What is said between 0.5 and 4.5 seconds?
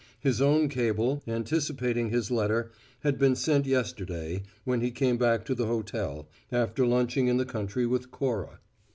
cable, anticipating his letter, had been sent yesterday,